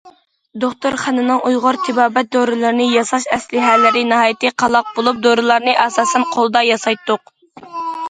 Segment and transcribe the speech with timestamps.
[0.61, 7.37] دوختۇرخانىنىڭ ئۇيغۇر تېبابەت دورىلىرىنى ياساش ئەسلىھەلىرى ناھايىتى قالاق بولۇپ، دورىلارنى ئاساسەن قولدا ياسايتتۇق.